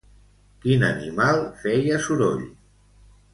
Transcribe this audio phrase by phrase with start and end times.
[0.63, 2.43] Quin animal feia soroll?